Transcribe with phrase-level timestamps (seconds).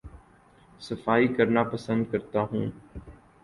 [0.81, 2.65] صفائی کرنا پسند کرتا ہوں